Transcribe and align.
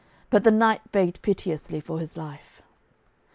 But 0.31 0.43
the 0.43 0.49
knight 0.49 0.91
begged 0.91 1.21
piteously 1.21 1.79
for 1.79 1.99
his 1.99 2.17
life. 2.17 2.63